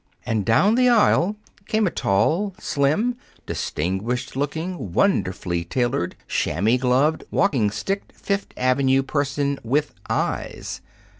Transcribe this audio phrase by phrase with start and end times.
[0.25, 1.35] And down the aisle
[1.67, 9.59] came a tall, slim, distinguished looking, wonderfully tailored, chamois gloved, walking sticked Fifth Avenue person
[9.63, 10.81] with EYES!